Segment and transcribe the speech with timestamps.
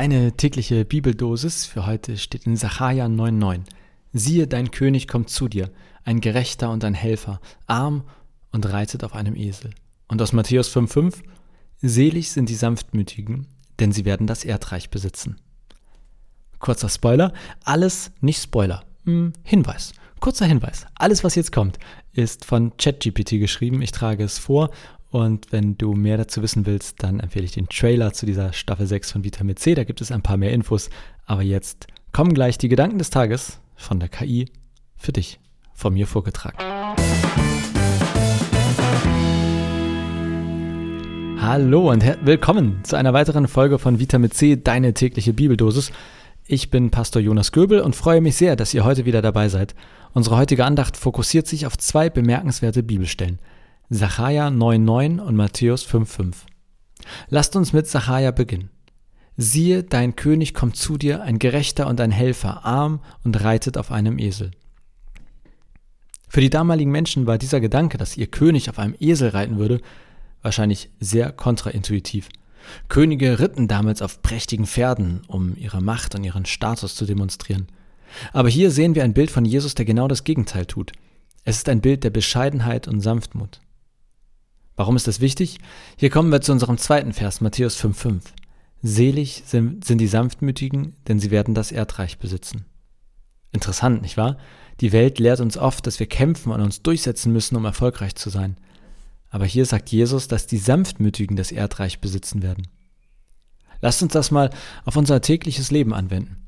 [0.00, 3.64] Deine tägliche Bibeldosis für heute steht in Sacharja 9,9.
[4.14, 5.70] Siehe, dein König kommt zu dir,
[6.04, 8.04] ein Gerechter und ein Helfer, arm
[8.50, 9.72] und reitet auf einem Esel.
[10.08, 11.16] Und aus Matthäus 5,5.
[11.82, 13.46] Selig sind die Sanftmütigen,
[13.78, 15.36] denn sie werden das Erdreich besitzen.
[16.60, 18.82] Kurzer Spoiler, alles nicht Spoiler.
[19.04, 19.92] Hm, Hinweis.
[20.18, 20.86] Kurzer Hinweis.
[20.94, 21.78] Alles, was jetzt kommt,
[22.14, 23.82] ist von ChatGPT geschrieben.
[23.82, 24.70] Ich trage es vor
[25.10, 28.86] und wenn du mehr dazu wissen willst, dann empfehle ich den Trailer zu dieser Staffel
[28.86, 29.74] 6 von Vitamin C.
[29.74, 30.88] Da gibt es ein paar mehr Infos.
[31.26, 34.46] Aber jetzt kommen gleich die Gedanken des Tages von der KI
[34.96, 35.40] für dich,
[35.74, 36.58] von mir vorgetragen.
[41.40, 45.90] Hallo und willkommen zu einer weiteren Folge von Vitamin C, deine tägliche Bibeldosis.
[46.46, 49.74] Ich bin Pastor Jonas Göbel und freue mich sehr, dass ihr heute wieder dabei seid.
[50.12, 53.40] Unsere heutige Andacht fokussiert sich auf zwei bemerkenswerte Bibelstellen.
[53.92, 56.34] Sacharja 9,9 und Matthäus 5,5.
[57.28, 58.70] Lasst uns mit Sacharja beginnen.
[59.36, 63.90] Siehe, dein König kommt zu dir, ein Gerechter und ein Helfer, arm und reitet auf
[63.90, 64.52] einem Esel.
[66.28, 69.80] Für die damaligen Menschen war dieser Gedanke, dass ihr König auf einem Esel reiten würde,
[70.40, 72.28] wahrscheinlich sehr kontraintuitiv.
[72.86, 77.66] Könige ritten damals auf prächtigen Pferden, um ihre Macht und ihren Status zu demonstrieren.
[78.32, 80.92] Aber hier sehen wir ein Bild von Jesus, der genau das Gegenteil tut.
[81.42, 83.60] Es ist ein Bild der Bescheidenheit und Sanftmut.
[84.80, 85.58] Warum ist das wichtig?
[85.98, 88.22] Hier kommen wir zu unserem zweiten Vers, Matthäus 5,5.
[88.80, 92.64] Selig sind, die Sanftmütigen, denn sie werden das Erdreich besitzen.
[93.52, 94.38] Interessant, nicht wahr?
[94.80, 98.30] Die Welt lehrt uns oft, dass wir kämpfen und uns durchsetzen müssen, um erfolgreich zu
[98.30, 98.56] sein.
[99.28, 102.66] Aber hier sagt Jesus, dass die Sanftmütigen das Erdreich besitzen werden.
[103.82, 104.48] Lasst uns das mal
[104.86, 106.38] auf unser tägliches Leben anwenden.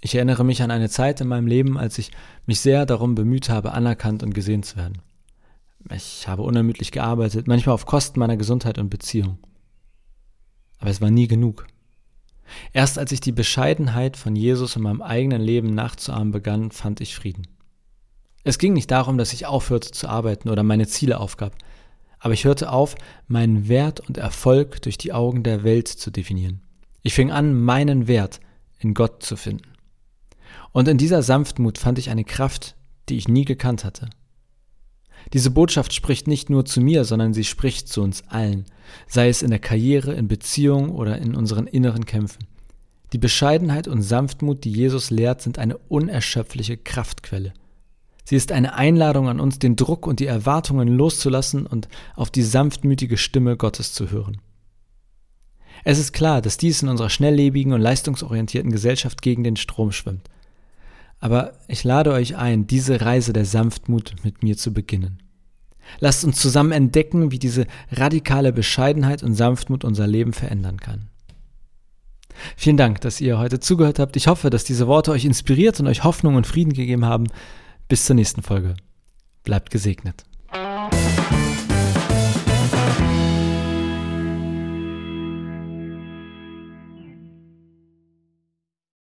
[0.00, 2.12] Ich erinnere mich an eine Zeit in meinem Leben, als ich
[2.46, 5.02] mich sehr darum bemüht habe, anerkannt und gesehen zu werden.
[5.88, 9.38] Ich habe unermüdlich gearbeitet, manchmal auf Kosten meiner Gesundheit und Beziehung.
[10.78, 11.66] Aber es war nie genug.
[12.72, 17.14] Erst als ich die Bescheidenheit von Jesus in meinem eigenen Leben nachzuahmen begann, fand ich
[17.14, 17.46] Frieden.
[18.42, 21.54] Es ging nicht darum, dass ich aufhörte zu arbeiten oder meine Ziele aufgab,
[22.18, 22.94] aber ich hörte auf,
[23.28, 26.60] meinen Wert und Erfolg durch die Augen der Welt zu definieren.
[27.02, 28.40] Ich fing an, meinen Wert
[28.78, 29.70] in Gott zu finden.
[30.72, 32.76] Und in dieser Sanftmut fand ich eine Kraft,
[33.08, 34.10] die ich nie gekannt hatte.
[35.32, 38.64] Diese Botschaft spricht nicht nur zu mir, sondern sie spricht zu uns allen,
[39.06, 42.46] sei es in der Karriere, in Beziehungen oder in unseren inneren Kämpfen.
[43.12, 47.52] Die Bescheidenheit und Sanftmut, die Jesus lehrt, sind eine unerschöpfliche Kraftquelle.
[48.24, 52.44] Sie ist eine Einladung an uns, den Druck und die Erwartungen loszulassen und auf die
[52.44, 54.40] sanftmütige Stimme Gottes zu hören.
[55.82, 60.28] Es ist klar, dass dies in unserer schnelllebigen und leistungsorientierten Gesellschaft gegen den Strom schwimmt.
[61.20, 65.22] Aber ich lade euch ein, diese Reise der Sanftmut mit mir zu beginnen.
[65.98, 71.08] Lasst uns zusammen entdecken, wie diese radikale Bescheidenheit und Sanftmut unser Leben verändern kann.
[72.56, 74.16] Vielen Dank, dass ihr heute zugehört habt.
[74.16, 77.26] Ich hoffe, dass diese Worte euch inspiriert und euch Hoffnung und Frieden gegeben haben.
[77.88, 78.76] Bis zur nächsten Folge.
[79.44, 80.24] Bleibt gesegnet.